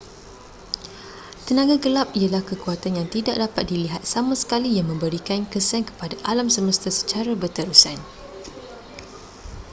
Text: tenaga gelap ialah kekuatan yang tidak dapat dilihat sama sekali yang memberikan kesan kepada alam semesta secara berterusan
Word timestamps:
tenaga 1.47 1.75
gelap 1.83 2.09
ialah 2.19 2.41
kekuatan 2.49 2.93
yang 2.99 3.05
tidak 3.15 3.35
dapat 3.43 3.63
dilihat 3.71 4.01
sama 4.13 4.33
sekali 4.41 4.69
yang 4.77 4.87
memberikan 4.91 5.39
kesan 5.53 5.81
kepada 5.89 6.15
alam 6.31 6.47
semesta 6.55 6.89
secara 6.99 7.31
berterusan 7.41 7.97